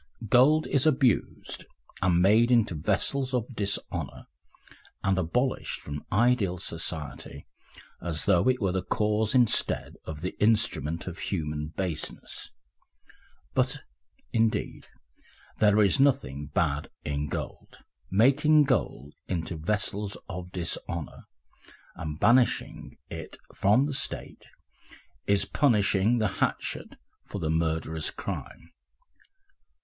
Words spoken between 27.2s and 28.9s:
for the murderer's crime.